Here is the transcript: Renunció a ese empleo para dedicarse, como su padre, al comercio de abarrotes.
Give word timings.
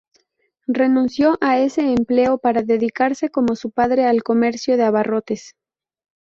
Renunció 0.65 1.37
a 1.41 1.59
ese 1.59 1.91
empleo 1.93 2.39
para 2.39 2.63
dedicarse, 2.63 3.29
como 3.29 3.55
su 3.55 3.69
padre, 3.69 4.05
al 4.07 4.23
comercio 4.23 4.75
de 4.75 4.81
abarrotes. 4.85 5.53